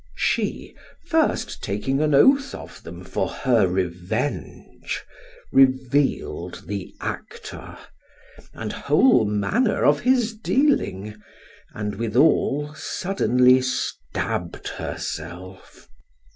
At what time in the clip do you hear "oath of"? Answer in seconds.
2.15-2.81